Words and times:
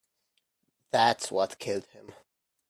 That's 0.89 1.29
what 1.31 1.59
killed 1.59 1.85
him. 1.91 2.13